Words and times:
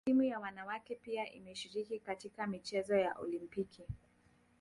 Timu 0.05 0.23
ya 0.23 0.39
wanawake 0.39 0.95
pia 0.95 1.31
imeshiriki 1.31 1.99
katika 1.99 2.47
michezo 2.47 2.95
ya 2.95 3.13
Olimpiki 3.15 3.87